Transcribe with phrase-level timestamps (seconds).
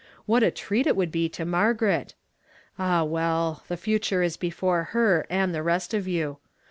[0.25, 2.15] What a treat it would be to Margaret!
[2.79, 6.39] Ah, well, the future is befoi e her and the rest of you.